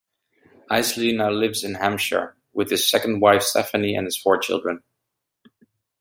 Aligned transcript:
Illsley 0.71 1.15
now 1.15 1.29
lives 1.29 1.63
in 1.63 1.75
Hampshire, 1.75 2.35
with 2.53 2.71
his 2.71 2.89
second 2.89 3.19
wife 3.19 3.43
Stephanie 3.43 3.95
and 3.95 4.05
his 4.07 4.17
four 4.17 4.39
children. 4.39 4.81